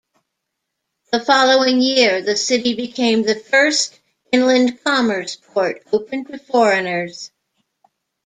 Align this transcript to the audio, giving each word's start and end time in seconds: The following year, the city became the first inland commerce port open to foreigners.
The 1.11 1.19
following 1.19 1.79
year, 1.79 2.23
the 2.23 2.35
city 2.35 2.73
became 2.73 3.21
the 3.21 3.35
first 3.35 3.99
inland 4.31 4.83
commerce 4.83 5.35
port 5.35 5.83
open 5.93 6.25
to 6.25 6.39
foreigners. 6.39 7.29